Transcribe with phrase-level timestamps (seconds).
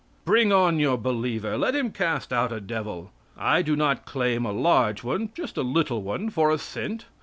[0.25, 1.59] Bring on your believer!
[1.59, 3.11] Let him cast out a devil.
[3.37, 7.05] I do not claim a large one, "just a little one for a cent."